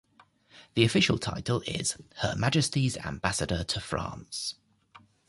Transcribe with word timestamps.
The 0.73 0.83
official 0.83 1.19
title 1.19 1.61
is 1.67 1.95
Her 2.23 2.33
Majesty's 2.35 2.97
Ambassador 2.97 3.63
to 3.65 3.79
France. 3.79 4.55